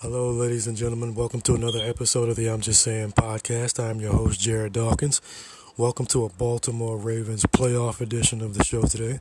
[0.00, 1.14] Hello, ladies and gentlemen.
[1.14, 3.82] Welcome to another episode of the I'm Just Saying podcast.
[3.82, 5.22] I'm your host, Jared Dawkins.
[5.78, 9.20] Welcome to a Baltimore Ravens playoff edition of the show today.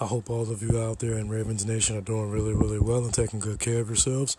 [0.00, 3.04] I hope all of you out there in Ravens Nation are doing really, really well
[3.04, 4.36] and taking good care of yourselves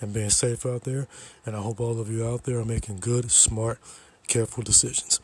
[0.00, 1.08] and being safe out there.
[1.46, 3.80] And I hope all of you out there are making good, smart,
[4.28, 5.20] careful decisions.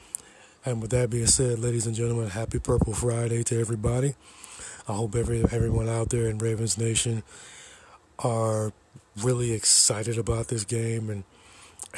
[0.64, 4.14] And with that being said, ladies and gentlemen, happy Purple Friday to everybody.
[4.88, 7.22] I hope every everyone out there in Ravens Nation
[8.18, 8.72] are
[9.16, 11.24] really excited about this game and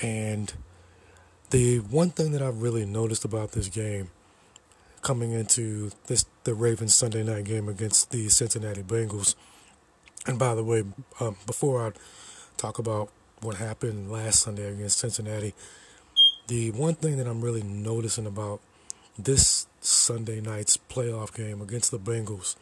[0.02, 0.54] and
[1.50, 4.10] the one thing that I've really noticed about this game
[5.02, 9.34] coming into this the Ravens Sunday night game against the Cincinnati Bengals.
[10.26, 10.84] And by the way,
[11.20, 11.92] um, before I
[12.56, 15.54] talk about what happened last Sunday against Cincinnati,
[16.46, 18.60] the one thing that I'm really noticing about
[19.18, 22.56] this Sunday night's playoff game against the Bengals,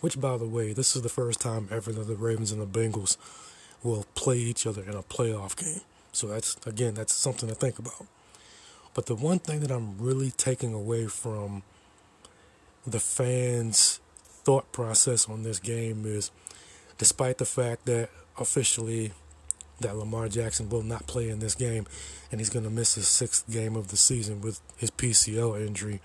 [0.00, 2.66] which by the way, this is the first time ever that the Ravens and the
[2.66, 3.16] Bengals
[3.82, 5.80] will play each other in a playoff game.
[6.12, 8.06] So that's again, that's something to think about.
[8.94, 11.62] But the one thing that I'm really taking away from
[12.86, 14.00] the fans'
[14.44, 16.30] thought process on this game is
[16.96, 19.12] despite the fact that officially
[19.80, 21.86] that Lamar Jackson will not play in this game
[22.30, 26.00] and he's going to miss his sixth game of the season with his PCL injury.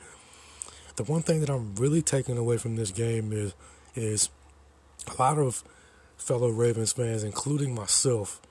[0.96, 3.54] The one thing that I'm really taking away from this game is
[3.96, 4.30] is
[5.08, 5.64] a lot of
[6.18, 8.42] fellow Ravens fans, including myself,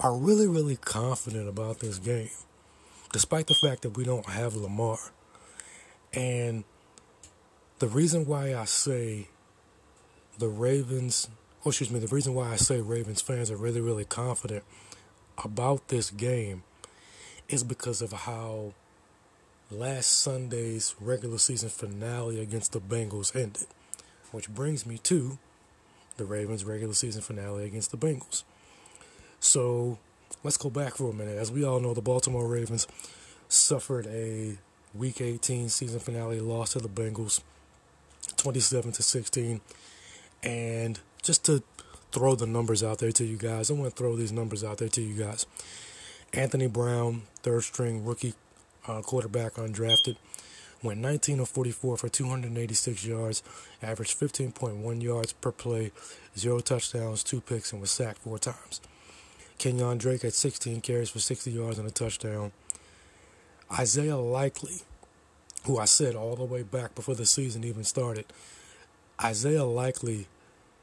[0.00, 2.30] are really, really confident about this game,
[3.12, 4.98] despite the fact that we don't have Lamar.
[6.12, 6.64] And
[7.78, 9.28] the reason why I say
[10.38, 11.28] the Ravens,
[11.64, 14.64] oh, excuse me, the reason why I say Ravens fans are really, really confident
[15.42, 16.62] about this game
[17.48, 18.72] is because of how
[19.70, 23.66] last Sunday's regular season finale against the Bengals ended.
[24.32, 25.38] Which brings me to
[26.16, 28.44] the Ravens' regular season finale against the Bengals.
[29.40, 29.98] So
[30.42, 31.38] let's go back for a minute.
[31.38, 32.86] As we all know, the Baltimore Ravens
[33.48, 34.56] suffered a
[34.94, 37.40] Week 18 season finale loss to the Bengals,
[38.36, 39.60] 27 to 16.
[40.42, 41.62] And just to
[42.12, 44.78] throw the numbers out there to you guys, I want to throw these numbers out
[44.78, 45.46] there to you guys.
[46.32, 48.34] Anthony Brown, third string rookie
[48.86, 50.16] uh, quarterback, undrafted,
[50.84, 53.42] went 19 of 44 for 286 yards,
[53.82, 55.90] averaged 15.1 yards per play,
[56.36, 58.80] zero touchdowns, two picks, and was sacked four times.
[59.58, 62.52] Kenyon Drake had 16 carries for 60 yards and a touchdown.
[63.72, 64.82] Isaiah Likely,
[65.64, 68.26] who I said all the way back before the season even started,
[69.22, 70.26] Isaiah Likely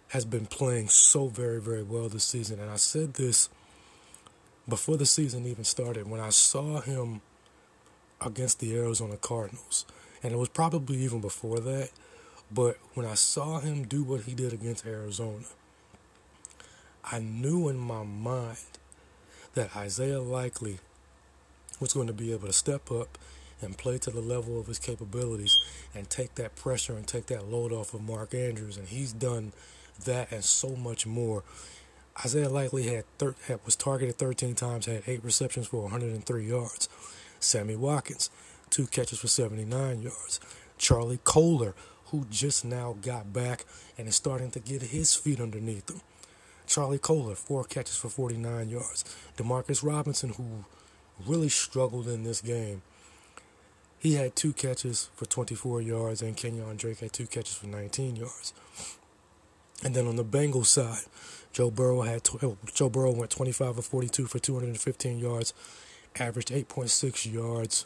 [0.09, 2.59] has been playing so very, very well this season.
[2.59, 3.49] And I said this
[4.67, 7.21] before the season even started when I saw him
[8.23, 9.85] against the Arizona Cardinals.
[10.23, 11.89] And it was probably even before that.
[12.53, 15.45] But when I saw him do what he did against Arizona,
[17.03, 18.57] I knew in my mind
[19.53, 20.79] that Isaiah Likely
[21.79, 23.17] was going to be able to step up
[23.61, 25.55] and play to the level of his capabilities
[25.93, 28.77] and take that pressure and take that load off of Mark Andrews.
[28.77, 29.53] And he's done
[30.05, 31.43] that and so much more.
[32.23, 36.89] Isaiah Likely had, thir- had was targeted 13 times, had eight receptions for 103 yards.
[37.41, 38.29] Sammy Watkins,
[38.69, 40.39] two catches for 79 yards.
[40.77, 41.75] Charlie Kolar,
[42.05, 43.65] who just now got back
[43.97, 46.01] and is starting to get his feet underneath him.
[46.65, 49.03] Charlie Kolar, four catches for 49 yards.
[49.37, 50.65] Demarcus Robinson, who
[51.25, 52.81] really struggled in this game,
[53.99, 58.15] he had two catches for 24 yards, and Kenyon Drake had two catches for 19
[58.15, 58.53] yards.
[59.83, 61.03] And then on the Bengals side,
[61.53, 65.53] Joe Burrow had tw- oh, Joe Burrow went 25 of 42 for 215 yards,
[66.19, 67.85] averaged 8.6 yards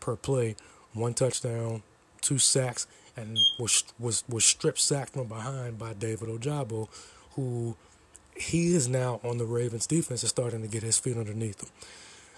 [0.00, 0.56] per play,
[0.92, 1.82] one touchdown,
[2.20, 6.88] two sacks, and was was was strip sacked from behind by David Ojabo,
[7.32, 7.76] who
[8.36, 11.68] he is now on the Ravens defense and starting to get his feet underneath him.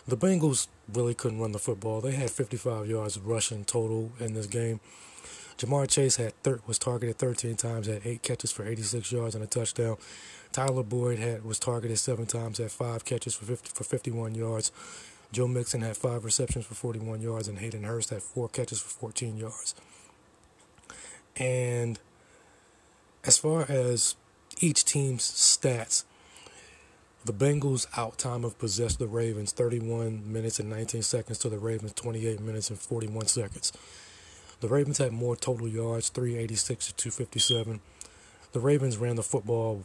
[0.06, 2.00] The Bengals really couldn't run the football.
[2.00, 4.80] They had 55 yards rushing total in this game.
[5.58, 9.44] Ja'Marr Chase had thir- was targeted 13 times, had eight catches for 86 yards and
[9.44, 9.96] a touchdown.
[10.50, 14.72] Tyler Boyd had was targeted seven times, had five catches for 50 for 51 yards.
[15.32, 18.90] Joe Mixon had five receptions for 41 yards, and Hayden Hurst had four catches for
[18.90, 19.74] 14 yards.
[21.36, 21.98] And
[23.24, 24.14] as far as
[24.60, 26.04] each team's stats,
[27.24, 31.58] the Bengals out time of possessed the Ravens 31 minutes and 19 seconds to the
[31.58, 33.72] Ravens 28 minutes and 41 seconds.
[34.60, 37.80] The Ravens had more total yards, 386 to 257.
[38.52, 39.84] The Ravens ran the football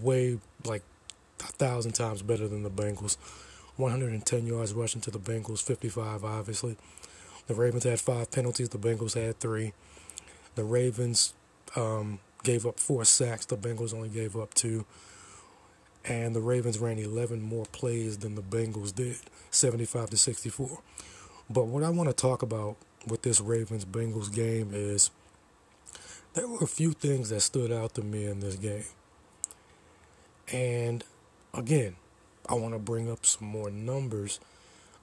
[0.00, 0.82] way like
[1.40, 3.16] a thousand times better than the Bengals.
[3.76, 6.76] 110 yards rushing to the Bengals, 55 obviously.
[7.46, 9.72] The Ravens had five penalties, the Bengals had three.
[10.54, 11.34] The Ravens
[11.76, 14.86] um, gave up four sacks, the Bengals only gave up two.
[16.04, 19.16] and the Ravens ran 11 more plays than the Bengals did,
[19.50, 20.80] 75 to 64.
[21.48, 22.76] But what I want to talk about
[23.06, 25.10] with this Ravens Bengals game is
[26.34, 28.84] there were a few things that stood out to me in this game.
[30.52, 31.04] And
[31.54, 31.96] again,
[32.48, 34.40] I want to bring up some more numbers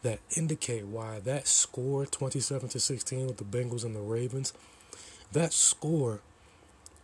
[0.04, 4.54] that indicate why that score 27 to 16 with the Bengals and the Ravens,
[5.32, 6.22] that score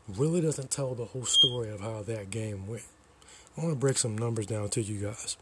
[0.07, 2.85] really doesn't tell the whole story of how that game went.
[3.57, 5.37] I want to break some numbers down to you guys.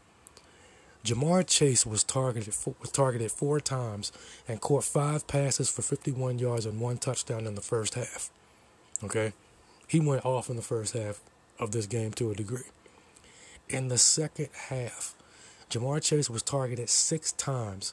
[1.04, 4.10] Ja'Marr Chase was targeted was targeted four times
[4.48, 8.30] and caught five passes for 51 yards and one touchdown in the first half.
[9.04, 9.32] Okay,
[9.86, 11.20] he went off in the first half
[11.60, 12.64] of this game to a degree.
[13.68, 15.14] In the second half,
[15.70, 17.92] Ja'Marr Chase was targeted six times,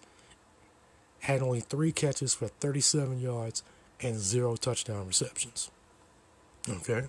[1.22, 3.64] had only three catches for 37 yards
[4.00, 5.72] and zero touchdown receptions.
[6.70, 7.08] Okay.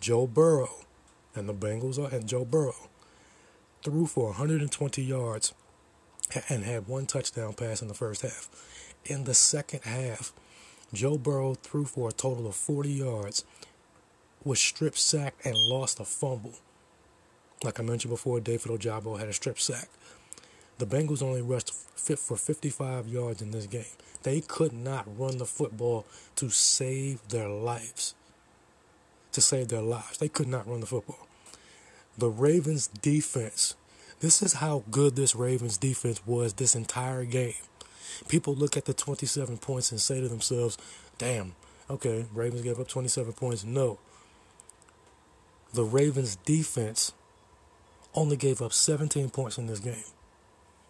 [0.00, 0.86] Joe Burrow
[1.34, 2.88] and the Bengals are, and Joe Burrow
[3.82, 5.52] threw for 120 yards
[6.48, 8.48] and had one touchdown pass in the first half.
[9.04, 10.32] In the second half,
[10.94, 13.44] Joe Burrow threw for a total of 40 yards,
[14.42, 16.54] was strip sacked and lost a fumble.
[17.62, 19.88] Like I mentioned before, David Ojabo had a strip sack.
[20.78, 23.84] The Bengals only rushed fit for 55 yards in this game.
[24.22, 26.06] They could not run the football
[26.36, 28.14] to save their lives.
[29.32, 30.18] To save their lives.
[30.18, 31.26] They could not run the football.
[32.16, 33.74] The Ravens defense.
[34.20, 37.54] This is how good this Ravens defense was this entire game.
[38.28, 40.78] People look at the 27 points and say to themselves,
[41.18, 41.54] damn,
[41.88, 43.64] okay, Ravens gave up 27 points.
[43.64, 43.98] No.
[45.72, 47.12] The Ravens defense
[48.18, 50.04] only gave up 17 points in this game.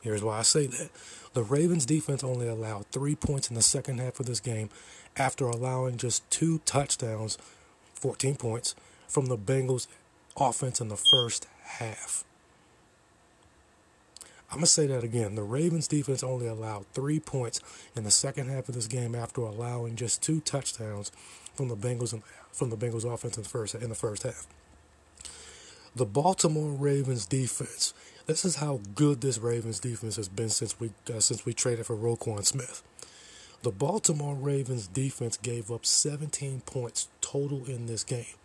[0.01, 0.91] Here's why I say that.
[1.35, 4.71] The Ravens defense only allowed three points in the second half of this game
[5.17, 7.37] after allowing just two touchdowns,
[7.95, 8.75] 14 points,
[9.07, 9.87] from the Bengals
[10.37, 12.25] offense in the first half.
[14.51, 15.35] I'm going to say that again.
[15.35, 17.61] The Ravens defense only allowed three points
[17.95, 21.13] in the second half of this game after allowing just two touchdowns
[21.55, 22.19] from the Bengals
[22.53, 24.47] from the Bengals offense in the first in the first half.
[25.99, 27.93] The Baltimore Ravens defense.
[28.27, 31.87] This is how good this Ravens defense has been since we uh, since we traded
[31.87, 32.85] for Roquan Smith.
[33.65, 38.37] The Baltimore Ravens defense gave up 17 points total in this game.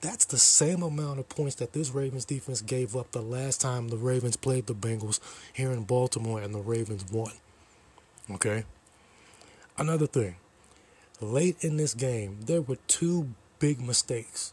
[0.00, 3.90] That's the same amount of points that this Ravens defense gave up the last time
[3.90, 5.20] the Ravens played the Bengals
[5.52, 7.34] here in Baltimore and the Ravens won.
[8.28, 8.64] Okay?
[9.76, 10.34] Another thing.
[11.20, 13.28] Late in this game, there were two
[13.60, 14.52] big mistakes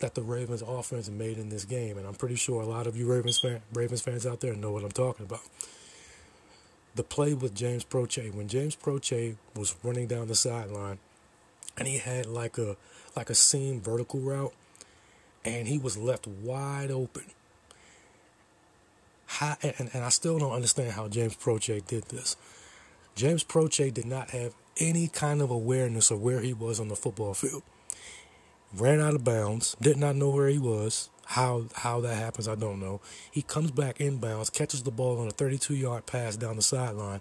[0.00, 2.96] that the Ravens offense made in this game, and I'm pretty sure a lot of
[2.96, 5.42] you Ravens fan, Ravens fans out there know what I'm talking about.
[6.94, 10.98] The play with James Proche when James Proche was running down the sideline,
[11.78, 12.76] and he had like a
[13.14, 14.54] like a seam vertical route,
[15.44, 17.24] and he was left wide open.
[19.26, 22.36] How, and, and I still don't understand how James Proche did this.
[23.14, 26.96] James Proche did not have any kind of awareness of where he was on the
[26.96, 27.62] football field
[28.74, 31.10] ran out of bounds, did not know where he was.
[31.26, 33.00] How how that happens, I don't know.
[33.30, 37.20] He comes back inbounds, catches the ball on a 32 yard pass down the sideline,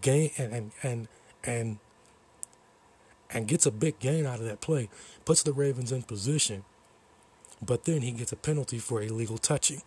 [0.00, 1.08] gain and and and
[1.44, 1.78] and
[3.32, 4.88] and gets a big gain out of that play,
[5.24, 6.64] puts the Ravens in position.
[7.62, 9.82] But then he gets a penalty for illegal touching,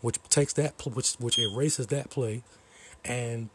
[0.00, 2.44] which takes that which which erases that play,
[3.04, 3.48] and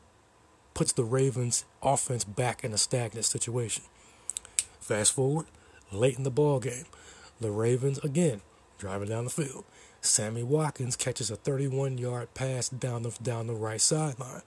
[0.73, 3.83] puts the Ravens offense back in a stagnant situation.
[4.81, 5.45] Fast forward,
[5.91, 6.85] late in the ball game.
[7.39, 8.41] The Ravens again
[8.77, 9.65] driving down the field.
[10.01, 14.41] Sammy Watkins catches a 31-yard pass down the down the right sideline.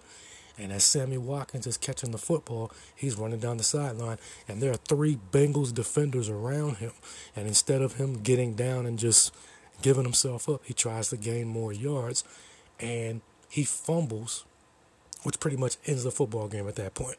[0.59, 4.71] And as Sammy Watkins is catching the football, he's running down the sideline, and there
[4.71, 6.93] are three Bengals defenders around him.
[7.35, 9.35] And instead of him getting down and just
[9.81, 12.23] giving himself up, he tries to gain more yards,
[12.79, 14.45] and he fumbles,
[15.23, 17.17] which pretty much ends the football game at that point.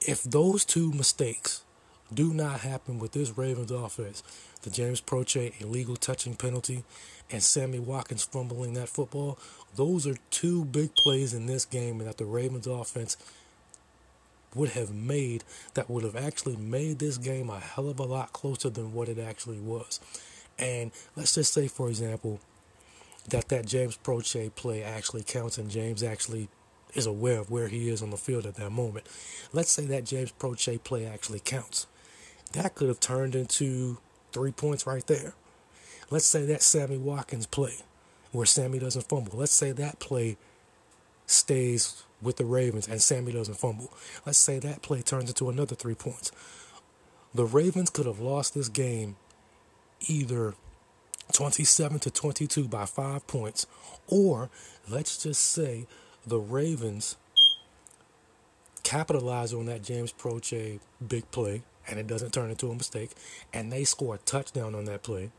[0.00, 1.64] If those two mistakes
[2.12, 4.22] do not happen with this Ravens offense.
[4.62, 6.84] The James Proche illegal touching penalty
[7.30, 9.38] and Sammy Watkins fumbling that football.
[9.76, 13.16] Those are two big plays in this game that the Ravens offense
[14.54, 18.32] would have made that would have actually made this game a hell of a lot
[18.32, 20.00] closer than what it actually was.
[20.58, 22.40] And let's just say, for example,
[23.28, 26.48] that that James Proche play actually counts and James actually
[26.94, 29.06] is aware of where he is on the field at that moment.
[29.52, 31.86] Let's say that James Proche play actually counts.
[32.52, 33.98] That could have turned into
[34.32, 35.34] three points right there.
[36.10, 37.74] Let's say that Sammy Watkins play
[38.32, 39.38] where Sammy doesn't fumble.
[39.38, 40.36] Let's say that play
[41.26, 43.92] stays with the Ravens and Sammy doesn't fumble.
[44.26, 46.32] Let's say that play turns into another three points.
[47.34, 49.16] The Ravens could have lost this game
[50.08, 50.54] either
[51.32, 53.66] 27 to 22 by five points,
[54.06, 54.48] or
[54.88, 55.86] let's just say
[56.26, 57.16] the Ravens
[58.82, 63.10] capitalize on that James Proche big play and it doesn't turn into a mistake,
[63.52, 65.30] and they score a touchdown on that play.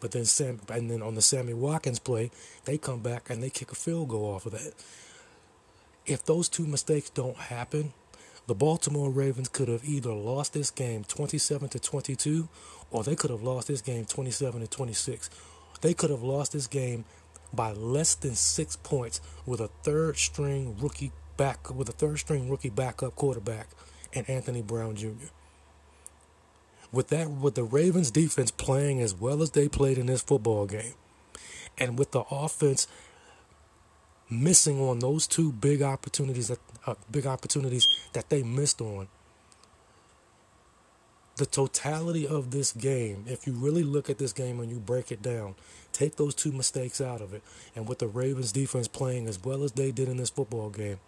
[0.00, 2.30] But then Sam, and then on the Sammy Watkins play,
[2.64, 4.72] they come back and they kick a field goal off of that.
[6.06, 7.92] If those two mistakes don't happen,
[8.48, 12.48] the Baltimore Ravens could have either lost this game 27 to 22
[12.90, 15.30] or they could have lost this game 27 to 26.
[15.80, 17.04] They could have lost this game
[17.52, 22.50] by less than 6 points with a third string rookie back with a third string
[22.50, 23.68] rookie backup quarterback
[24.12, 25.30] and Anthony Brown Jr.
[26.92, 30.66] With that with the Ravens defense playing as well as they played in this football
[30.66, 30.94] game
[31.78, 32.86] and with the offense
[34.28, 39.08] missing on those two big opportunities that uh, big opportunities that they missed on.
[41.36, 45.10] The totality of this game, if you really look at this game and you break
[45.10, 45.54] it down,
[45.92, 47.42] take those two mistakes out of it,
[47.74, 51.00] and with the Ravens defense playing as well as they did in this football game,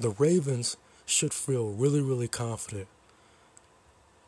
[0.00, 2.88] the Ravens should feel really, really confident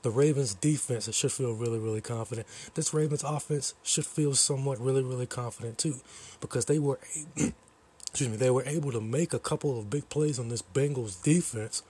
[0.02, 2.46] the Ravens defense should feel really, really confident.
[2.74, 5.96] This Ravens offense should feel somewhat really, really confident too,
[6.40, 7.00] because they were,
[7.36, 11.22] excuse me, they were able to make a couple of big plays on this Bengals
[11.22, 11.82] defense.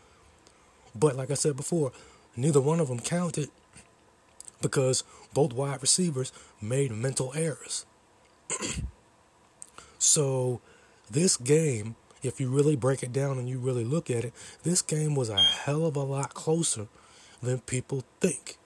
[0.95, 1.93] But like I said before,
[2.37, 3.51] neither one of them counted
[4.63, 7.85] because both wide receivers made mental errors.
[9.99, 10.61] so
[11.11, 14.81] this game, if you really break it down and you really look at it, this
[14.81, 16.89] game was a hell of a lot closer
[17.43, 18.59] than people think.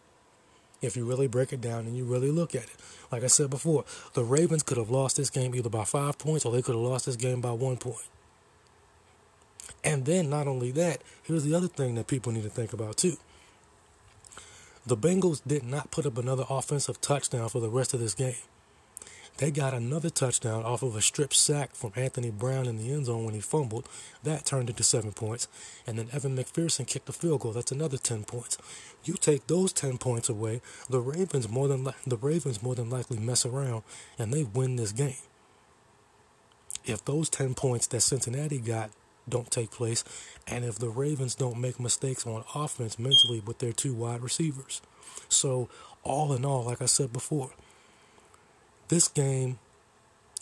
[0.81, 2.77] If you really break it down and you really look at it.
[3.13, 6.45] Like I said before, the Ravens could have lost this game either by five points
[6.45, 8.09] or they could have lost this game by one point.
[9.85, 12.97] And then, not only that, here's the other thing that people need to think about
[12.97, 13.17] too.
[14.87, 18.35] The Bengals did not put up another offensive touchdown for the rest of this game.
[19.39, 23.07] They got another touchdown off of a strip sack from Anthony Brown in the end
[23.07, 23.89] zone when he fumbled.
[24.23, 25.49] That turned into seven points.
[25.87, 27.53] And then Evan McPherson kicked a field goal.
[27.53, 28.59] That's another ten points.
[29.05, 32.91] You take those ten points away, the Ravens more than li- the Ravens more than
[32.91, 33.83] likely mess around
[34.19, 35.17] and they win this game.
[36.85, 38.91] If those ten points that Cincinnati got
[39.29, 40.05] don't take place,
[40.49, 44.83] and if the Ravens don't make mistakes on offense mentally with their two wide receivers.
[45.29, 45.69] So,
[46.03, 47.51] all in all, like I said before,
[48.93, 49.59] this game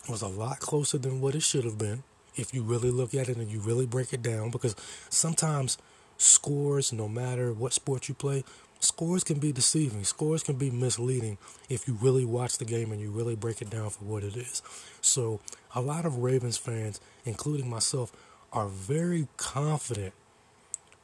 [0.09, 2.03] was a lot closer than what it should have been
[2.35, 4.75] if you really look at it and you really break it down because
[5.09, 5.79] sometimes
[6.19, 8.43] scores no matter what sport you play
[8.81, 11.39] scores can be deceiving scores can be misleading
[11.69, 14.37] if you really watch the game and you really break it down for what it
[14.37, 14.63] is.
[15.01, 15.39] So
[15.73, 18.11] a lot of ravens fans including myself
[18.53, 20.13] are very confident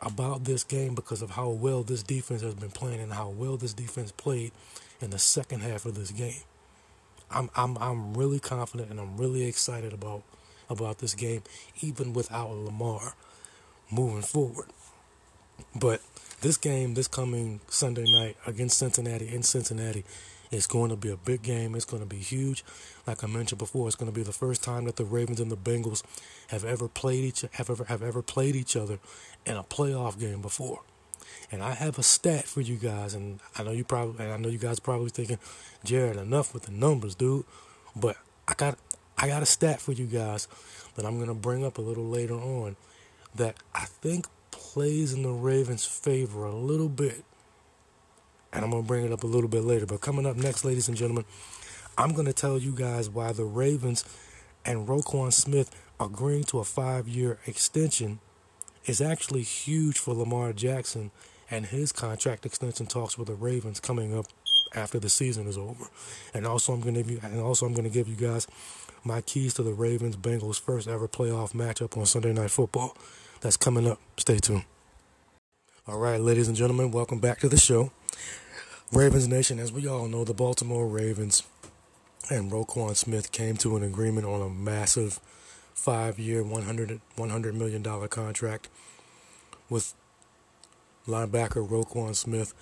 [0.00, 3.56] about this game because of how well this defense has been playing and how well
[3.56, 4.50] this defense played
[5.00, 6.42] in the second half of this game
[7.30, 10.22] I'm I'm I'm really confident and I'm really excited about
[10.68, 11.42] about this game,
[11.80, 13.14] even without Lamar
[13.90, 14.66] moving forward.
[15.74, 16.00] But
[16.40, 20.04] this game, this coming Sunday night against Cincinnati in Cincinnati,
[20.50, 21.74] is going to be a big game.
[21.74, 22.64] It's going to be huge.
[23.06, 25.50] Like I mentioned before, it's going to be the first time that the Ravens and
[25.50, 26.02] the Bengals
[26.48, 28.98] have ever played each have ever have ever played each other
[29.44, 30.82] in a playoff game before.
[31.50, 34.36] And I have a stat for you guys, and I know you probably, and I
[34.36, 35.38] know you guys probably thinking,
[35.84, 37.44] Jared, enough with the numbers, dude.
[37.94, 38.16] But
[38.48, 38.78] I got,
[39.16, 40.48] I got a stat for you guys
[40.96, 42.76] that I'm gonna bring up a little later on,
[43.34, 47.24] that I think plays in the Ravens' favor a little bit.
[48.52, 49.86] And I'm gonna bring it up a little bit later.
[49.86, 51.24] But coming up next, ladies and gentlemen,
[51.98, 54.04] I'm gonna tell you guys why the Ravens
[54.64, 58.18] and Roquan Smith agreeing to a five-year extension
[58.86, 61.10] is actually huge for Lamar Jackson
[61.50, 64.26] and his contract extension talks with the Ravens coming up
[64.74, 65.86] after the season is over.
[66.34, 68.46] And also I'm gonna give you and also I'm gonna give you guys
[69.04, 72.96] my keys to the Ravens Bengals first ever playoff matchup on Sunday night football.
[73.40, 74.00] That's coming up.
[74.16, 74.64] Stay tuned.
[75.86, 77.92] All right, ladies and gentlemen, welcome back to the show.
[78.92, 81.42] Ravens Nation, as we all know, the Baltimore Ravens
[82.30, 85.20] and Roquan Smith came to an agreement on a massive
[85.76, 88.68] five year, $100, $100 million contract
[89.70, 89.94] with
[91.06, 92.54] linebacker Roquan Smith.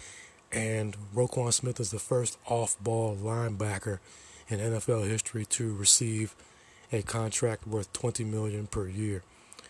[0.53, 4.01] And Roquan Smith is the first off ball linebacker
[4.49, 6.35] in NFL history to receive
[6.93, 9.23] a contract worth 20 million per year.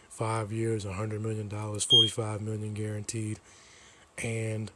[0.08, 3.40] Five years, $100 million, 45 million guaranteed.
[4.22, 4.70] And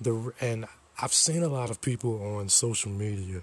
[0.00, 0.66] the and
[1.00, 3.42] I've seen a lot of people on social media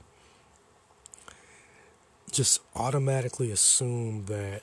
[2.36, 4.62] just automatically assume that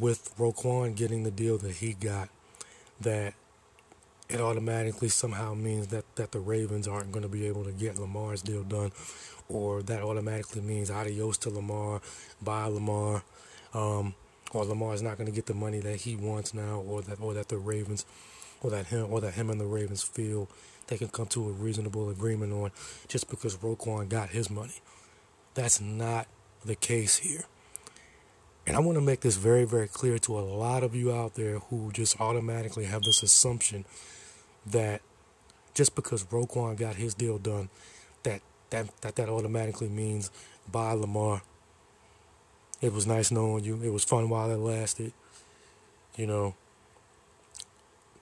[0.00, 2.30] with Roquan getting the deal that he got,
[2.98, 3.34] that
[4.30, 7.98] it automatically somehow means that, that the Ravens aren't going to be able to get
[7.98, 8.92] Lamar's deal done,
[9.50, 12.00] or that automatically means adios to Lamar,
[12.42, 13.22] bye Lamar,
[13.74, 14.14] um,
[14.52, 17.34] or Lamar's not going to get the money that he wants now, or that or
[17.34, 18.06] that the Ravens,
[18.62, 20.48] or that him or that him and the Ravens feel
[20.86, 22.70] they can come to a reasonable agreement on
[23.06, 24.80] just because Roquan got his money.
[25.56, 26.28] That's not
[26.66, 27.44] the case here.
[28.66, 31.34] And I want to make this very, very clear to a lot of you out
[31.34, 33.86] there who just automatically have this assumption
[34.66, 35.00] that
[35.72, 37.70] just because Roquan got his deal done,
[38.22, 40.30] that that that, that automatically means
[40.70, 41.40] bye Lamar.
[42.82, 43.80] It was nice knowing you.
[43.82, 45.14] It was fun while it lasted.
[46.16, 46.54] You know.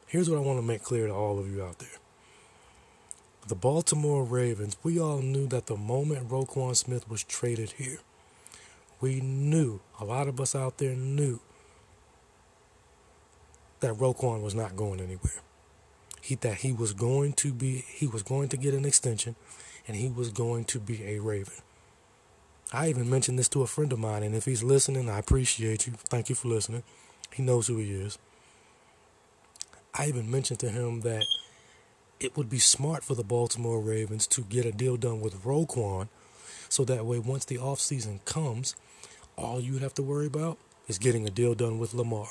[0.07, 1.89] Here's what I want to make clear to all of you out there.
[3.47, 7.99] The Baltimore Ravens, we all knew that the moment Roquan Smith was traded here,
[9.01, 11.41] we knew, a lot of us out there knew
[13.81, 15.43] that Roquan was not going anywhere
[16.25, 19.37] he that he was going to be he was going to get an extension
[19.87, 21.53] and he was going to be a Raven.
[22.73, 25.87] I even mentioned this to a friend of mine, and if he's listening, I appreciate
[25.87, 25.93] you.
[26.09, 26.83] Thank you for listening.
[27.35, 28.19] He knows who he is.
[29.95, 31.27] I even mentioned to him that
[32.21, 36.09] it would be smart for the Baltimore Ravens to get a deal done with Roquan
[36.69, 38.75] so that way once the offseason comes,
[39.37, 42.29] all you have to worry about is getting a deal done with Lamar.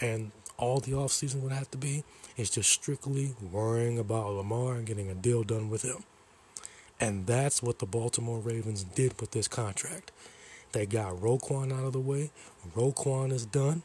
[0.00, 2.04] And all the offseason would have to be
[2.36, 6.04] is just strictly worrying about Lamar and getting a deal done with him.
[7.00, 10.10] And that's what the Baltimore Ravens did with this contract.
[10.72, 12.30] They got Roquan out of the way.
[12.74, 13.82] Roquan is done.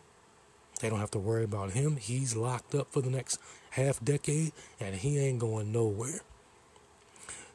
[0.83, 1.95] They don't have to worry about him.
[1.95, 6.19] He's locked up for the next half decade, and he ain't going nowhere.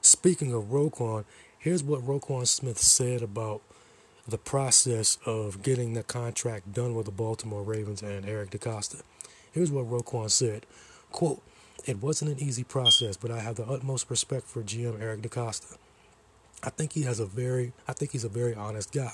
[0.00, 1.26] Speaking of Roquan,
[1.58, 3.61] here's what Roquan Smith said about
[4.26, 9.02] the process of getting the contract done with the Baltimore Ravens and Eric DeCosta.
[9.52, 10.64] Here's what Roquan said.
[11.12, 11.42] Quote,
[11.85, 15.76] it wasn't an easy process, but I have the utmost respect for GM Eric DeCosta.
[16.62, 19.12] I think he has a very I think he's a very honest guy.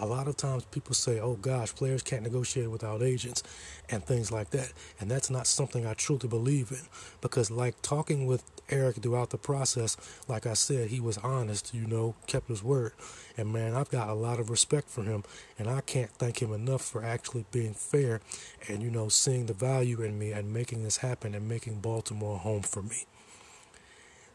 [0.00, 3.42] A lot of times people say, oh gosh, players can't negotiate without agents
[3.90, 4.72] and things like that.
[4.98, 6.88] And that's not something I truly believe in.
[7.20, 11.86] Because, like talking with Eric throughout the process, like I said, he was honest, you
[11.86, 12.92] know, kept his word.
[13.36, 15.22] And man, I've got a lot of respect for him.
[15.58, 18.22] And I can't thank him enough for actually being fair
[18.68, 22.38] and, you know, seeing the value in me and making this happen and making Baltimore
[22.38, 23.04] home for me.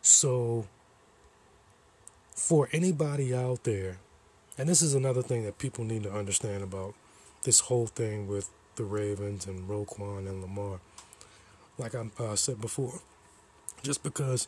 [0.03, 0.67] So,
[2.35, 3.97] for anybody out there
[4.57, 6.93] and this is another thing that people need to understand about
[7.43, 10.79] this whole thing with the Ravens and Roquan and Lamar.
[11.77, 12.99] Like I uh, said before,
[13.83, 14.47] just because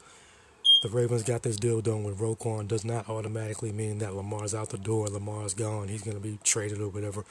[0.81, 4.69] the Ravens got this deal done with Roquan does not automatically mean that Lamar's out
[4.69, 7.25] the door, Lamar's gone, he's going to be traded or whatever.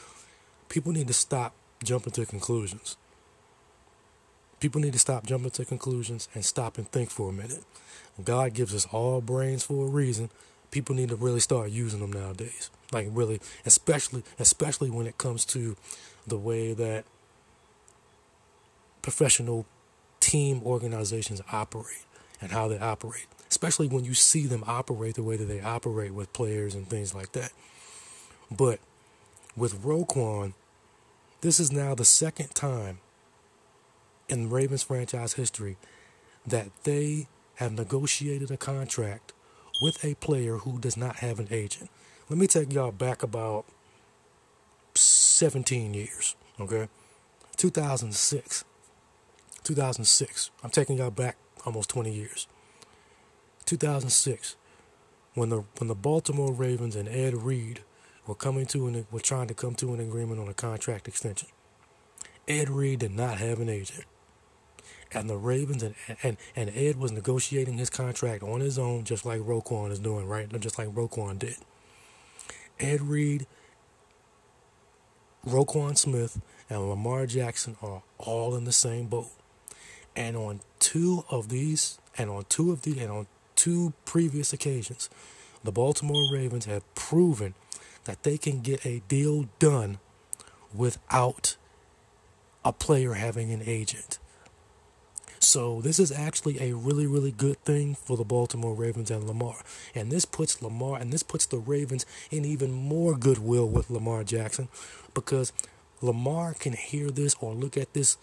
[0.69, 2.97] People need to stop jumping to conclusions.
[4.59, 7.63] People need to stop jumping to conclusions and stop and think for a minute.
[8.25, 10.31] God gives us all brains for a reason,
[10.77, 12.69] people need to really start using them nowadays.
[12.93, 15.75] Like really, especially especially when it comes to
[16.27, 17.07] the way that
[19.01, 19.65] professional
[20.21, 22.05] team organizations operate
[22.43, 23.27] and how they operate.
[23.49, 27.15] Especially when you see them operate the way that they operate with players and things
[27.15, 27.53] like that.
[28.51, 28.79] But
[29.57, 30.53] with Roquan,
[31.41, 32.99] this is now the second time
[34.29, 35.79] in Ravens franchise history
[36.47, 39.33] that they have negotiated a contract
[39.81, 41.91] with a player who does not have an agent.
[42.29, 43.65] Let me take y'all back about
[44.95, 46.89] 17 years, okay?
[47.57, 48.65] 2006.
[49.63, 50.51] 2006.
[50.63, 52.47] I'm taking y'all back almost 20 years.
[53.65, 54.57] 2006,
[55.35, 57.81] when the when the Baltimore Ravens and Ed Reed
[58.27, 61.49] were coming to and were trying to come to an agreement on a contract extension.
[62.47, 64.05] Ed Reed did not have an agent
[65.17, 69.25] and the Ravens and, and, and Ed was negotiating his contract on his own, just
[69.25, 70.49] like Roquan is doing, right?
[70.61, 71.57] Just like Roquan did.
[72.79, 73.47] Ed Reed,
[75.47, 79.31] Roquan Smith, and Lamar Jackson are all in the same boat.
[80.15, 85.09] And on two of these, and on two of the, and on two previous occasions,
[85.65, 87.55] the Baltimore Ravens have proven
[88.05, 89.99] that they can get a deal done
[90.75, 91.57] without
[92.65, 94.19] a player having an agent.
[95.47, 99.55] So this is actually a really, really good thing for the Baltimore Ravens and Lamar.
[99.95, 104.25] And this puts Lamar and this puts the Ravens in even more goodwill with Lamar
[104.25, 104.69] Jackson
[105.15, 105.53] because
[106.03, 108.19] Lamar can hear this or look at this.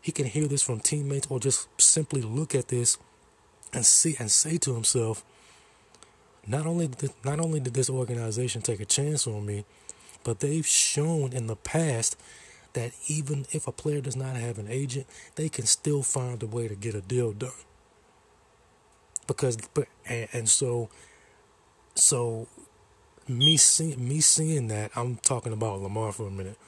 [0.00, 2.96] He can hear this from teammates or just simply look at this
[3.74, 5.22] and see and say to himself,
[6.46, 9.66] not only did, not only did this organization take a chance on me,
[10.24, 12.16] but they've shown in the past
[12.74, 15.06] that even if a player does not have an agent,
[15.36, 17.50] they can still find a way to get a deal done.
[19.26, 19.58] Because,
[20.06, 20.88] and, and so,
[21.94, 22.48] so
[23.28, 26.58] me seeing me seeing that, I'm talking about Lamar for a minute.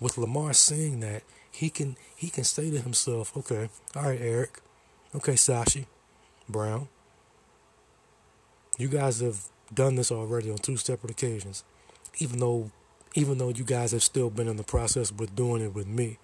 [0.00, 4.60] With Lamar seeing that, he can he can say to himself, okay, all right, Eric,
[5.14, 5.86] okay, Sashi,
[6.48, 6.88] Brown,
[8.78, 11.64] you guys have done this already on two separate occasions,
[12.18, 12.70] even though
[13.16, 16.18] even though you guys have still been in the process with doing it with me.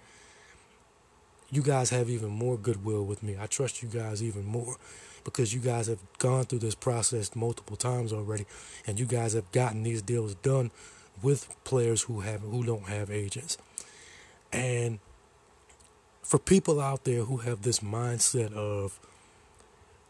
[1.49, 3.35] You guys have even more goodwill with me.
[3.39, 4.77] I trust you guys even more
[5.23, 8.45] because you guys have gone through this process multiple times already
[8.85, 10.69] and you guys have gotten these deals done
[11.21, 13.57] with players who have who don't have agents.
[14.51, 14.99] And
[16.21, 18.99] for people out there who have this mindset of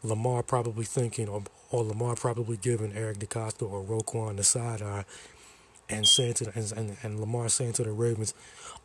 [0.02, 5.04] Lamar probably thinking or, or Lamar probably giving Eric DeCosta or Roquan the side eye
[5.88, 8.34] and saying to the, and, and, and Lamar saying to the Ravens,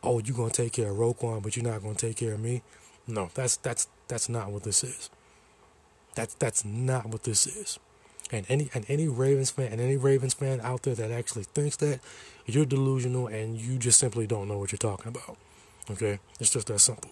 [0.02, 2.62] "Oh, you're gonna take care of Roquan, but you're not gonna take care of me."
[3.06, 5.10] No, that's that's that's not what this is.
[6.14, 7.78] That's that's not what this is.
[8.32, 11.76] And any and any Ravens fan and any Ravens fan out there that actually thinks
[11.76, 12.00] that,
[12.46, 15.36] you're delusional and you just simply don't know what you're talking about.
[15.90, 17.10] Okay, it's just that simple.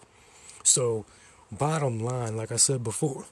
[0.62, 1.07] So,
[1.51, 3.24] bottom line, like I said before,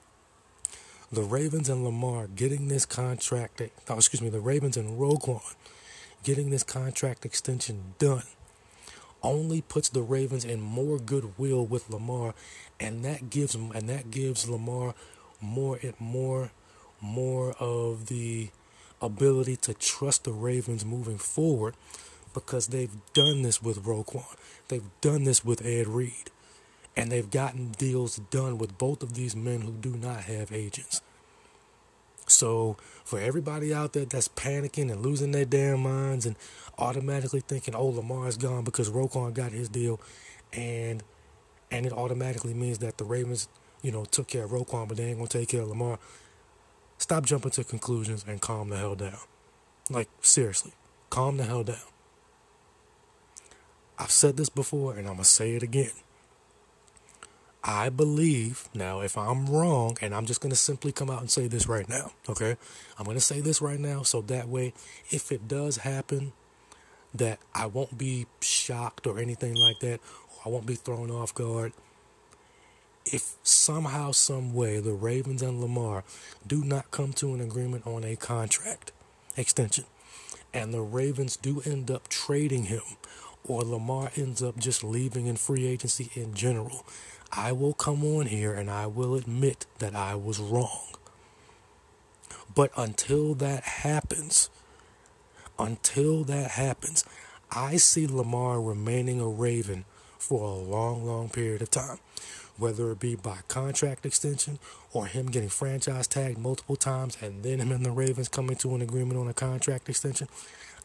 [1.12, 5.54] the Ravens and Lamar getting this contract, oh, excuse me, the Ravens and Roquan
[6.26, 8.24] getting this contract extension done
[9.22, 12.34] only puts the Ravens in more goodwill with Lamar,
[12.80, 14.94] and that gives and that gives Lamar
[15.40, 16.50] more and more
[17.00, 18.50] more of the
[19.00, 21.76] ability to trust the Ravens moving forward
[22.34, 24.34] because they've done this with Roquan.
[24.66, 26.30] They've done this with Ed Reed.
[26.96, 31.02] And they've gotten deals done with both of these men who do not have agents.
[32.26, 36.36] So, for everybody out there that's panicking and losing their damn minds and
[36.78, 40.00] automatically thinking, "Oh, Lamar's gone because Roquan got his deal,"
[40.52, 41.02] and
[41.70, 43.48] and it automatically means that the Ravens,
[43.82, 45.98] you know, took care of Roquan, but they ain't gonna take care of Lamar.
[46.98, 49.18] Stop jumping to conclusions and calm the hell down.
[49.90, 50.72] Like seriously,
[51.10, 51.76] calm the hell down.
[53.98, 55.92] I've said this before, and I'm gonna say it again.
[57.68, 61.30] I believe, now if I'm wrong, and I'm just going to simply come out and
[61.30, 62.56] say this right now, okay?
[62.96, 64.72] I'm going to say this right now so that way,
[65.10, 66.32] if it does happen,
[67.12, 69.98] that I won't be shocked or anything like that,
[70.30, 71.72] or I won't be thrown off guard.
[73.04, 76.04] If somehow, some way, the Ravens and Lamar
[76.46, 78.92] do not come to an agreement on a contract
[79.36, 79.86] extension,
[80.54, 82.82] and the Ravens do end up trading him,
[83.44, 86.84] or Lamar ends up just leaving in free agency in general,
[87.32, 90.86] I will come on here and I will admit that I was wrong.
[92.54, 94.48] But until that happens,
[95.58, 97.04] until that happens,
[97.50, 99.84] I see Lamar remaining a Raven
[100.18, 101.98] for a long, long period of time.
[102.56, 104.58] Whether it be by contract extension
[104.92, 108.74] or him getting franchise tagged multiple times and then him and the Ravens coming to
[108.74, 110.28] an agreement on a contract extension,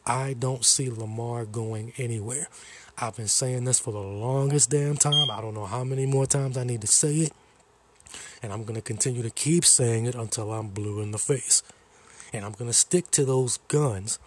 [0.04, 2.48] I don't see Lamar going anywhere.
[2.98, 5.30] I've been saying this for the longest damn time.
[5.30, 7.32] I don't know how many more times I need to say it.
[8.42, 11.62] And I'm going to continue to keep saying it until I'm blue in the face.
[12.32, 14.18] And I'm going to stick to those guns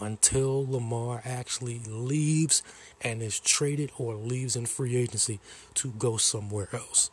[0.00, 2.62] until Lamar actually leaves
[3.00, 5.38] and is traded or leaves in free agency
[5.74, 7.10] to go somewhere else.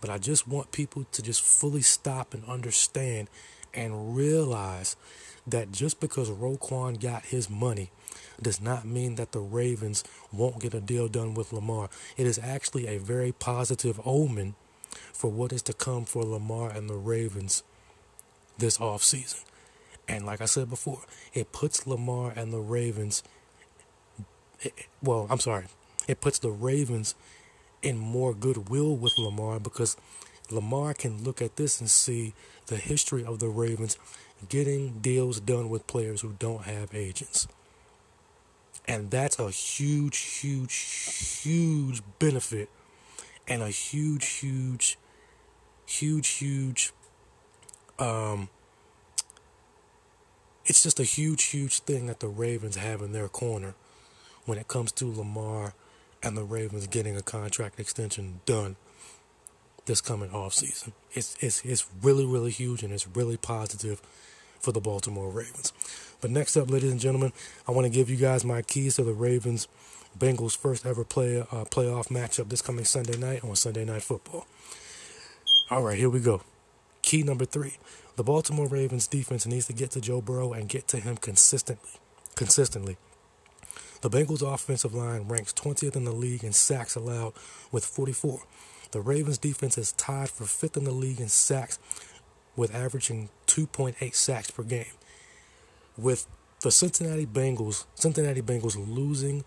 [0.00, 3.28] But I just want people to just fully stop and understand
[3.74, 4.96] and realize
[5.46, 7.90] that just because Roquan got his money
[8.40, 11.88] does not mean that the Ravens won't get a deal done with Lamar.
[12.16, 14.54] It is actually a very positive omen
[15.12, 17.62] for what is to come for Lamar and the Ravens
[18.58, 19.44] this offseason.
[20.08, 21.02] And like I said before,
[21.34, 23.22] it puts Lamar and the Ravens,
[24.60, 24.72] it,
[25.02, 25.64] well, I'm sorry,
[26.06, 27.14] it puts the Ravens
[27.82, 29.96] in more goodwill with Lamar because
[30.50, 32.34] Lamar can look at this and see
[32.66, 33.98] the history of the Ravens
[34.48, 37.48] getting deals done with players who don't have agents.
[38.88, 40.74] And that's a huge, huge,
[41.42, 42.68] huge benefit
[43.48, 44.98] and a huge, huge,
[45.86, 46.92] huge, huge,
[47.98, 48.48] um,
[50.64, 53.74] it's just a huge, huge thing that the Ravens have in their corner
[54.44, 55.74] when it comes to Lamar
[56.22, 58.76] and the Ravens getting a contract extension done
[59.86, 60.92] this coming off season.
[61.12, 64.02] It's it's it's really really huge and it's really positive
[64.66, 65.72] for the Baltimore Ravens.
[66.20, 67.32] But next up, ladies and gentlemen,
[67.68, 69.68] I want to give you guys my keys to the Ravens
[70.18, 74.44] Bengals first ever play uh, playoff matchup this coming Sunday night on Sunday Night Football.
[75.70, 76.42] All right, here we go.
[77.02, 77.74] Key number three:
[78.16, 82.00] the Baltimore Ravens defense needs to get to Joe Burrow and get to him consistently.
[82.34, 82.96] Consistently.
[84.00, 87.34] The Bengals' offensive line ranks 20th in the league in sacks allowed
[87.70, 88.40] with 44.
[88.90, 91.78] The Ravens' defense is tied for fifth in the league in sacks
[92.56, 94.86] with averaging 2.8 sacks per game.
[95.96, 96.26] With
[96.60, 99.44] the Cincinnati Bengals, Cincinnati Bengals losing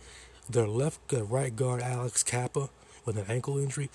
[0.50, 2.70] their left uh, right guard Alex Cappa
[3.06, 3.90] with an ankle injury,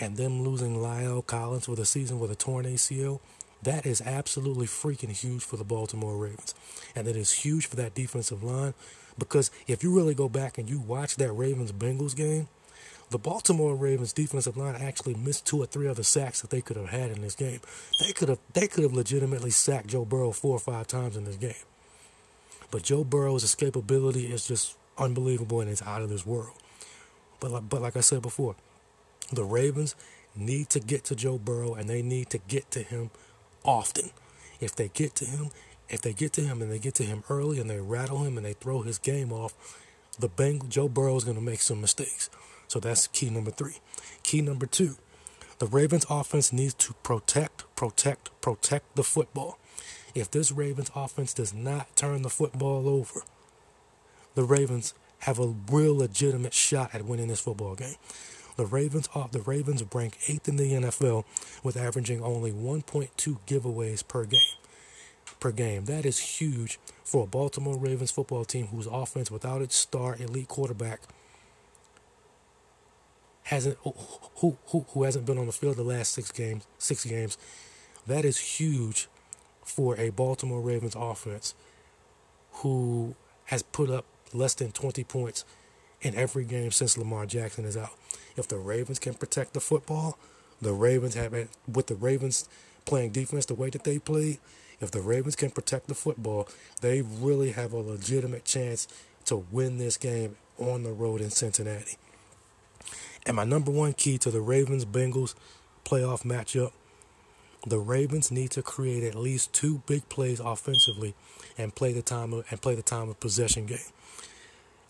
[0.00, 3.20] and them losing La'el Collins for the season with a torn ACL,
[3.62, 6.54] that is absolutely freaking huge for the Baltimore Ravens.
[6.96, 8.74] And it is huge for that defensive line
[9.18, 12.48] because if you really go back and you watch that Ravens Bengals game,
[13.12, 16.76] the Baltimore Ravens defensive line actually missed two or three other sacks that they could
[16.76, 17.60] have had in this game.
[18.00, 21.24] They could have they could have legitimately sacked Joe Burrow four or five times in
[21.24, 21.52] this game.
[22.70, 26.56] But Joe Burrow's escapability is just unbelievable and it's out of this world.
[27.38, 28.56] But like, but like I said before,
[29.30, 29.94] the Ravens
[30.34, 33.10] need to get to Joe Burrow and they need to get to him
[33.62, 34.10] often.
[34.58, 35.50] If they get to him,
[35.90, 38.38] if they get to him and they get to him early and they rattle him
[38.38, 39.52] and they throw his game off,
[40.18, 42.30] the Bang Joe Burrow is going to make some mistakes.
[42.72, 43.80] So that's key number three.
[44.22, 44.96] Key number two,
[45.58, 49.58] the Ravens offense needs to protect, protect, protect the football.
[50.14, 53.24] If this Ravens offense does not turn the football over,
[54.34, 57.96] the Ravens have a real legitimate shot at winning this football game.
[58.56, 61.26] The Ravens off the Ravens rank eighth in the NFL
[61.62, 64.40] with averaging only 1.2 giveaways per game.
[65.40, 65.84] Per game.
[65.84, 70.48] That is huge for a Baltimore Ravens football team whose offense without its star elite
[70.48, 71.02] quarterback
[73.52, 77.36] hasn't who who who hasn't been on the field the last six games six games.
[78.06, 79.08] That is huge
[79.62, 81.54] for a Baltimore Ravens offense
[82.54, 83.14] who
[83.46, 85.44] has put up less than 20 points
[86.00, 87.92] in every game since Lamar Jackson is out.
[88.36, 90.18] If the Ravens can protect the football,
[90.60, 92.48] the Ravens have it with the Ravens
[92.86, 94.38] playing defense the way that they play.
[94.80, 96.48] If the Ravens can protect the football,
[96.80, 98.88] they really have a legitimate chance
[99.26, 101.96] to win this game on the road in Cincinnati.
[103.24, 105.34] And my number one key to the Ravens Bengals
[105.84, 106.72] playoff matchup
[107.66, 111.14] the Ravens need to create at least two big plays offensively
[111.56, 113.78] and play the time of, and play the time of possession game.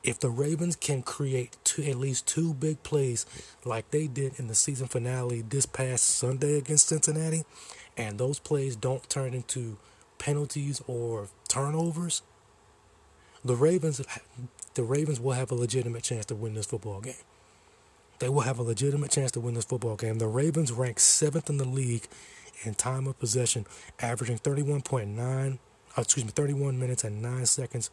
[0.02, 3.26] If the Ravens can create two, at least two big plays
[3.64, 7.44] like they did in the season finale this past Sunday against Cincinnati,
[7.96, 9.76] and those plays don't turn into
[10.18, 12.22] penalties or turnovers,
[13.44, 14.00] the Ravens
[14.74, 17.14] the Ravens will have a legitimate chance to win this football game
[18.18, 20.18] they will have a legitimate chance to win this football game.
[20.18, 22.06] The Ravens rank seventh in the league
[22.64, 23.66] in time of possession,
[24.00, 25.58] averaging 31.9,
[25.96, 27.90] uh, excuse me, 31 minutes and 9 seconds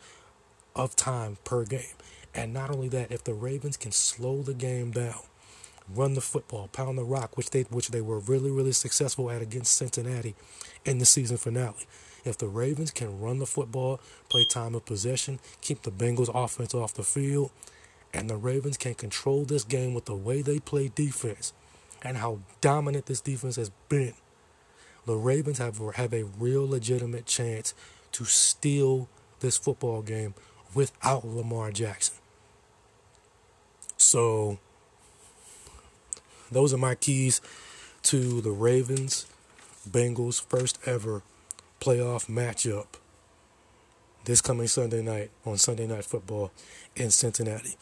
[0.75, 1.95] of time per game.
[2.33, 5.21] And not only that, if the Ravens can slow the game down,
[5.93, 9.41] run the football, pound the rock, which they which they were really really successful at
[9.41, 10.35] against Cincinnati
[10.85, 11.87] in the season finale.
[12.25, 16.73] If the Ravens can run the football, play time of possession, keep the Bengals offense
[16.73, 17.51] off the field,
[18.13, 21.53] and the Ravens can control this game with the way they play defense
[22.01, 24.13] and how dominant this defense has been,
[25.05, 27.73] the Ravens have, have a real legitimate chance
[28.13, 30.33] to steal this football game
[30.73, 32.15] without Lamar Jackson.
[33.97, 34.59] So,
[36.51, 37.41] those are my keys
[38.03, 39.27] to the Ravens
[39.89, 41.21] Bengals first ever
[41.79, 42.98] playoff matchup
[44.25, 46.51] this coming Sunday night on Sunday Night Football
[46.95, 47.75] in Cincinnati.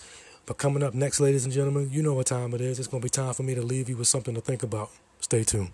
[0.45, 2.79] But coming up next, ladies and gentlemen, you know what time it is.
[2.79, 4.89] It's going to be time for me to leave you with something to think about.
[5.19, 5.71] Stay tuned.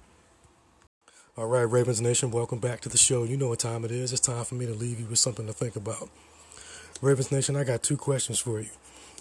[1.37, 3.23] All right, Ravens Nation, welcome back to the show.
[3.23, 4.11] You know what time it is.
[4.11, 6.09] It's time for me to leave you with something to think about.
[7.01, 8.69] Ravens Nation, I got two questions for you.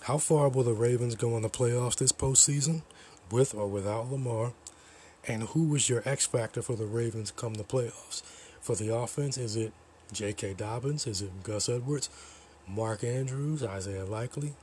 [0.03, 2.83] How far will the Ravens go in the playoffs this postseason,
[3.31, 4.53] with or without Lamar?
[5.27, 8.23] And who is your X factor for the Ravens come the playoffs?
[8.61, 9.73] For the offense, is it
[10.13, 10.55] J.K.
[10.55, 11.07] Dobbins?
[11.07, 12.11] Is it Gus Edwards?
[12.69, 13.63] Mark Andrews?
[13.63, 14.55] Isaiah Likely?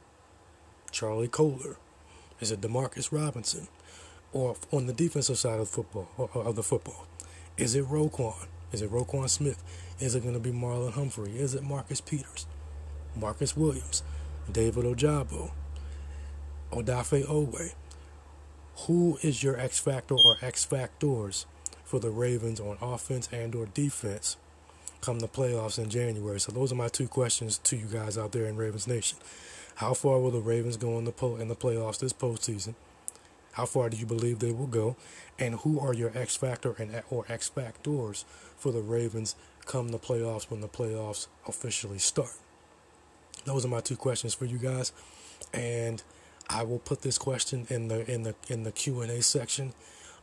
[0.92, 1.78] Charlie Kolar?
[2.40, 3.68] Is it Demarcus Robinson?
[4.32, 7.08] Or on the defensive side of football uh, of the football,
[7.58, 8.46] is it Roquan?
[8.72, 9.64] Is it Roquan Smith?
[10.00, 11.32] Is it going to be Marlon Humphrey?
[11.32, 12.46] Is it Marcus Peters?
[13.16, 14.04] Marcus Williams?
[14.52, 15.52] David Ojabo?
[16.72, 17.74] Odafe Oweh?
[18.86, 21.48] Who is your X factor or X factors
[21.84, 24.38] for the Ravens on offense and or defense
[25.02, 26.40] come the playoffs in January?
[26.40, 29.18] So those are my two questions to you guys out there in Ravens Nation.
[29.76, 32.76] How far will the Ravens go in the po- in the playoffs this postseason?
[33.54, 34.96] How far do you believe they will go?
[35.38, 38.26] And who are your X factor and or X factors
[38.58, 39.36] for the Ravens
[39.66, 42.34] come the playoffs when the playoffs officially start?
[43.46, 44.92] Those are my two questions for you guys,
[45.54, 46.04] and
[46.50, 49.74] I will put this question in the in the in the Q and A section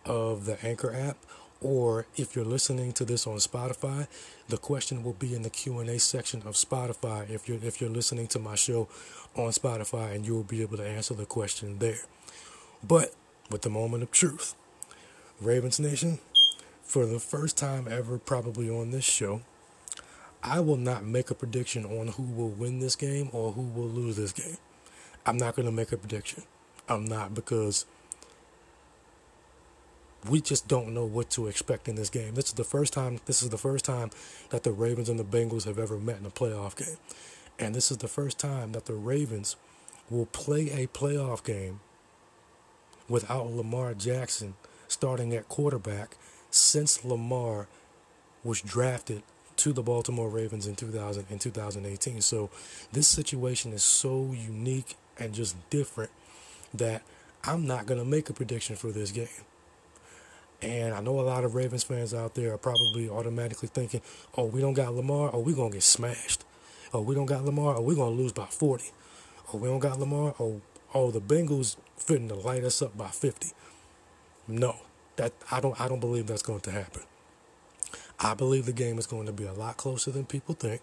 [0.05, 1.17] of the Anchor app,
[1.61, 4.07] or if you're listening to this on Spotify,
[4.49, 8.27] the question will be in the Q&A section of Spotify if you're if you're listening
[8.29, 8.89] to my show
[9.35, 12.01] on Spotify and you will be able to answer the question there.
[12.87, 13.15] But
[13.51, 14.55] with the moment of truth,
[15.41, 16.19] Ravens Nation,
[16.83, 19.43] for the first time ever probably on this show,
[20.43, 23.89] I will not make a prediction on who will win this game or who will
[23.89, 24.59] lose this game.
[25.25, 26.45] I'm not going to make a prediction.
[26.89, 27.85] I'm not because
[30.29, 32.35] we just don't know what to expect in this game.
[32.35, 34.11] This is the first time this is the first time
[34.51, 36.97] that the Ravens and the Bengals have ever met in a playoff game.
[37.59, 39.57] And this is the first time that the Ravens
[40.11, 41.81] will play a playoff game
[43.09, 44.55] without Lamar Jackson
[44.89, 46.17] starting at quarterback
[46.51, 47.67] since Lamar
[48.45, 49.23] was drafted
[49.57, 52.21] to the Baltimore Ravens in 2000 in 2018.
[52.21, 52.51] So
[52.93, 56.11] this situation is so unique and just different
[56.75, 57.03] that
[57.43, 59.29] I'm not going to make a prediction for this game.
[60.63, 64.01] And I know a lot of Ravens fans out there are probably automatically thinking,
[64.37, 66.45] oh, we don't got Lamar, oh, we're going to get smashed.
[66.95, 68.85] Oh, we don't got Lamar, oh, we're going to lose by 40.
[69.53, 70.61] Oh, we don't got Lamar, oh,
[70.95, 73.49] oh, the Bengals fitting to light us up by 50.
[74.49, 74.77] No,
[75.17, 77.03] that I don't I don't believe that's going to happen.
[78.19, 80.81] I believe the game is going to be a lot closer than people think.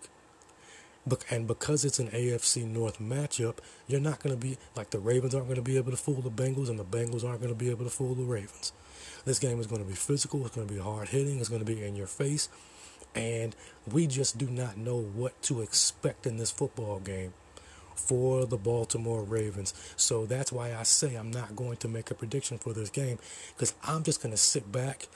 [1.29, 3.57] And because it's an AFC North matchup,
[3.87, 6.21] you're not going to be like the Ravens aren't going to be able to fool
[6.21, 8.71] the Bengals, and the Bengals aren't going to be able to fool the Ravens.
[9.25, 10.45] This game is going to be physical.
[10.45, 11.39] It's going to be hard hitting.
[11.39, 12.49] It's going to be in your face.
[13.15, 13.55] And
[13.89, 17.33] we just do not know what to expect in this football game
[17.95, 19.73] for the Baltimore Ravens.
[19.95, 23.19] So that's why I say I'm not going to make a prediction for this game
[23.53, 25.07] because I'm just going to sit back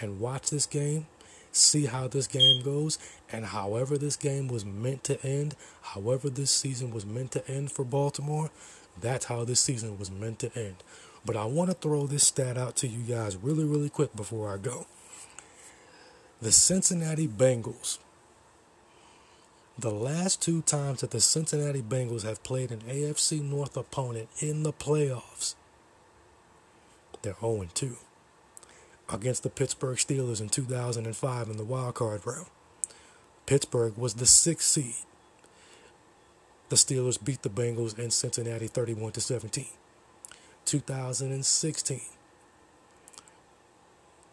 [0.00, 1.06] and watch this game,
[1.52, 2.98] see how this game goes,
[3.30, 7.70] and however this game was meant to end, however this season was meant to end
[7.70, 8.50] for Baltimore,
[9.00, 10.76] that's how this season was meant to end.
[11.24, 14.52] But I want to throw this stat out to you guys really, really quick before
[14.52, 14.86] I go.
[16.40, 17.98] The Cincinnati Bengals.
[19.78, 24.62] The last two times that the Cincinnati Bengals have played an AFC North opponent in
[24.62, 25.54] the playoffs,
[27.22, 27.96] they're 0 2.
[29.12, 32.46] Against the Pittsburgh Steelers in 2005 in the wild card round.
[33.46, 34.94] Pittsburgh was the sixth seed.
[36.68, 39.66] The Steelers beat the Bengals in Cincinnati 31 to 17.
[40.64, 42.00] 2016.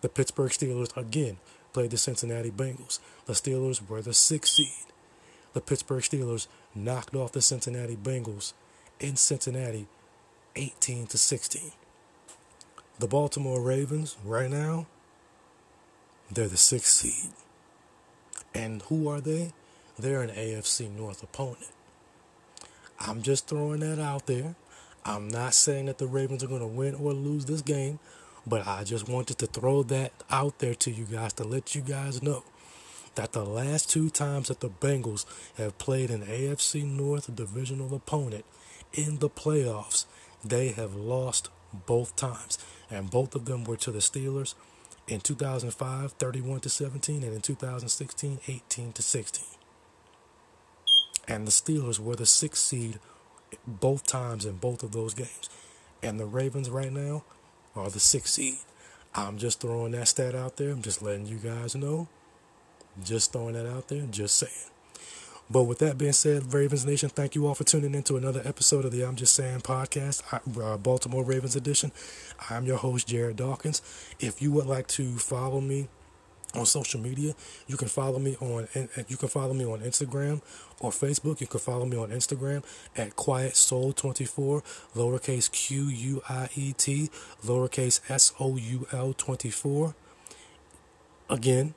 [0.01, 1.37] The Pittsburgh Steelers again
[1.73, 2.99] played the Cincinnati Bengals.
[3.25, 4.85] The Steelers were the sixth seed.
[5.53, 8.53] The Pittsburgh Steelers knocked off the Cincinnati Bengals
[8.99, 9.87] in Cincinnati
[10.55, 11.71] 18 to 16.
[12.99, 14.87] The Baltimore Ravens right now
[16.31, 17.31] they're the sixth seed.
[18.53, 19.51] And who are they?
[19.97, 21.69] They're an AFC North opponent.
[22.99, 24.55] I'm just throwing that out there.
[25.07, 27.99] I'm not saying that the Ravens are going to win or lose this game,
[28.45, 31.81] but I just wanted to throw that out there to you guys to let you
[31.81, 32.43] guys know
[33.15, 35.25] that the last two times that the Bengals
[35.57, 38.43] have played an AFC North divisional opponent
[38.91, 40.05] in the playoffs,
[40.43, 41.49] they have lost
[41.85, 42.59] both times.
[42.91, 44.55] And both of them were to the Steelers
[45.07, 49.45] in 2005, 31 to 17, and in 2016, 18 to 16.
[51.29, 52.99] And the Steelers were the sixth seed
[53.65, 55.49] both times in both of those games.
[56.03, 57.23] And the Ravens right now
[57.75, 58.57] are the sixth seed.
[59.15, 60.71] I'm just throwing that stat out there.
[60.71, 62.07] I'm just letting you guys know.
[63.03, 64.03] Just throwing that out there.
[64.09, 64.71] Just saying.
[65.49, 68.41] But with that being said, Ravens Nation, thank you all for tuning in to another
[68.43, 70.21] episode of the I'm Just Saying podcast,
[70.61, 71.93] uh, Baltimore Ravens edition.
[72.49, 73.81] I'm your host, Jared Dawkins.
[74.19, 75.87] If you would like to follow me
[76.55, 77.33] on social media.
[77.67, 80.41] You can follow me on uh, you can follow me on Instagram
[80.79, 81.41] or Facebook.
[81.41, 82.63] You can follow me on Instagram
[82.95, 84.63] at Quiet Soul 24,
[84.95, 87.09] lowercase Q U I E T,
[87.43, 89.95] lowercase S O U L 24.
[91.29, 91.73] Again,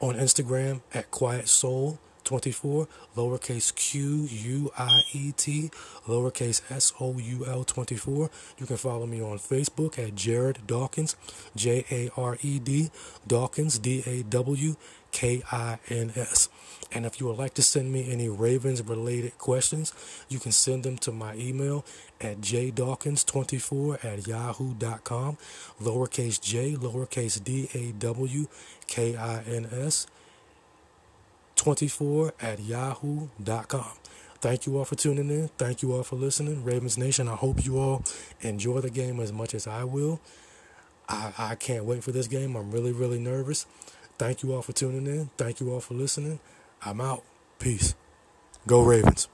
[0.00, 2.86] on Instagram at Quiet Soul 24,
[3.16, 5.70] lowercase q u i e t,
[6.06, 8.30] lowercase s o u l 24.
[8.58, 11.16] You can follow me on Facebook at Jared Dawkins,
[11.56, 12.90] J A R E D,
[13.26, 14.76] Dawkins, D A W
[15.10, 16.50] K I N S.
[16.92, 19.92] And if you would like to send me any Ravens related questions,
[20.28, 21.84] you can send them to my email
[22.20, 25.38] at jdawkins24 at yahoo.com,
[25.80, 28.46] lowercase j, lowercase d a w
[28.86, 30.06] k i n s
[31.58, 33.92] 24 at yahoo.com.
[34.40, 35.48] Thank you all for tuning in.
[35.58, 36.64] Thank you all for listening.
[36.64, 38.04] Ravens Nation, I hope you all
[38.40, 40.20] enjoy the game as much as I will.
[41.08, 42.54] I, I can't wait for this game.
[42.54, 43.66] I'm really, really nervous.
[44.16, 45.30] Thank you all for tuning in.
[45.36, 46.38] Thank you all for listening.
[46.82, 47.24] I'm out.
[47.58, 47.94] Peace.
[48.66, 49.28] Go Ravens.